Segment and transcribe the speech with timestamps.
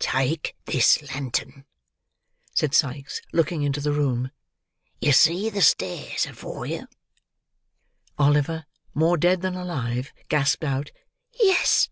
[0.00, 1.66] "Take this lantern,"
[2.52, 4.32] said Sikes, looking into the room.
[5.00, 6.88] "You see the stairs afore you?"
[8.18, 10.90] Oliver, more dead than alive, gasped out,
[11.40, 11.90] "Yes."